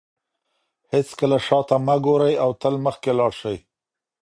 هیڅکله 0.93 1.37
شاته 1.47 1.75
مه 1.85 1.95
ګورئ 2.05 2.35
او 2.43 2.49
تل 2.61 2.75
مخکې 2.85 3.11
لاړ 3.19 3.31
شئ. 3.39 3.57